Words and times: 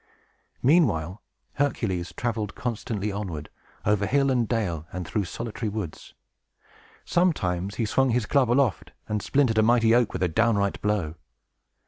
Meanwhile, 0.63 1.21
Hercules 1.53 2.11
traveled 2.17 2.55
constantly 2.55 3.11
onward, 3.11 3.51
over 3.85 4.07
hill 4.07 4.31
and 4.31 4.47
dale, 4.47 4.87
and 4.91 5.05
through 5.07 5.21
the 5.21 5.27
solitary 5.27 5.69
woods. 5.69 6.15
Sometimes 7.05 7.75
he 7.75 7.85
swung 7.85 8.09
his 8.09 8.25
club 8.25 8.49
aloft, 8.49 8.93
and 9.07 9.21
splintered 9.21 9.59
a 9.59 9.61
mighty 9.61 9.93
oak 9.93 10.11
with 10.11 10.23
a 10.23 10.27
downright 10.27 10.81
blow. 10.81 11.13